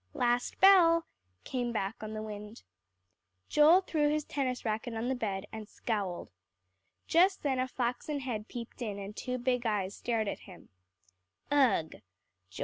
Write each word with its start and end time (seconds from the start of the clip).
"Last 0.15 0.59
bell," 0.59 1.05
came 1.43 1.71
back 1.71 2.01
on 2.01 2.13
the 2.15 2.23
wind. 2.23 2.63
Joel 3.49 3.81
threw 3.81 4.09
his 4.09 4.23
tennis 4.23 4.65
racket 4.65 4.95
on 4.95 5.09
the 5.09 5.13
bed, 5.13 5.45
and 5.53 5.69
scowled. 5.69 6.31
Just 7.05 7.43
then 7.43 7.59
a 7.59 7.67
flaxen 7.67 8.21
head 8.21 8.47
peeped 8.47 8.81
in, 8.81 8.97
and 8.97 9.15
two 9.15 9.37
big 9.37 9.63
eyes 9.67 9.95
stared 9.95 10.27
at 10.27 10.39
him. 10.49 10.69
"Ugh!" 11.51 11.97